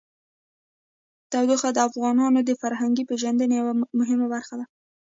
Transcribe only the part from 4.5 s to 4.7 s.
ده.